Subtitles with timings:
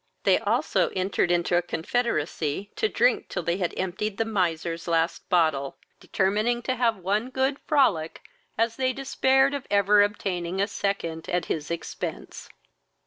[0.23, 5.29] They also entered into a confederacy to drink till they had emptied the miser's last
[5.29, 8.21] bottle, determining to have one good frolic,
[8.57, 12.49] as they despaired of ever obtaining a second at his expence.